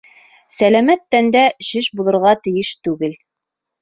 [0.53, 3.19] Сәләмәт тәндә шеш булырға тейеш түгел.